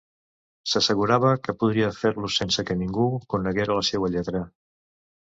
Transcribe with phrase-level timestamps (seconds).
[0.69, 3.05] S’assegurava que podria fer-los sense que ningú
[3.35, 4.43] coneguera la seua lletra.